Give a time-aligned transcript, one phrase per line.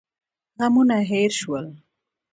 [0.59, 1.65] غمونه هېر شول.